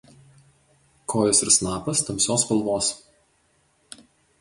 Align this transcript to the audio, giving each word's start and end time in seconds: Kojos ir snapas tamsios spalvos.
Kojos 1.13 1.43
ir 1.47 1.53
snapas 1.57 2.03
tamsios 2.09 2.49
spalvos. 2.49 2.93